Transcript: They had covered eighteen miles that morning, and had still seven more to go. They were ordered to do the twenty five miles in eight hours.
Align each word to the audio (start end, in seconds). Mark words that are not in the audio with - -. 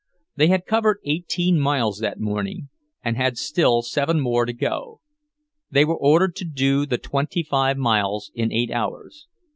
They 0.35 0.47
had 0.47 0.65
covered 0.65 0.97
eighteen 1.05 1.59
miles 1.59 1.99
that 1.99 2.19
morning, 2.19 2.69
and 3.03 3.15
had 3.15 3.37
still 3.37 3.83
seven 3.83 4.19
more 4.19 4.45
to 4.47 4.51
go. 4.53 4.99
They 5.69 5.85
were 5.85 5.93
ordered 5.95 6.35
to 6.37 6.45
do 6.45 6.87
the 6.87 6.97
twenty 6.97 7.43
five 7.43 7.77
miles 7.77 8.31
in 8.33 8.51
eight 8.51 8.71
hours. 8.71 9.27